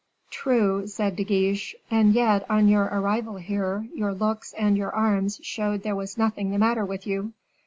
"True," 0.31 0.87
said 0.87 1.15
De 1.15 1.23
Guiche; 1.23 1.75
"and 1.91 2.13
yet, 2.13 2.43
on 2.49 2.67
your 2.67 2.85
arrival 2.85 3.35
here, 3.35 3.87
your 3.93 4.15
looks 4.15 4.51
and 4.53 4.75
your 4.75 4.89
arms 4.89 5.39
showed 5.43 5.83
there 5.83 5.95
was 5.95 6.17
nothing 6.17 6.49
the 6.49 6.57
matter 6.57 6.83
with 6.83 7.05
you." 7.05 7.33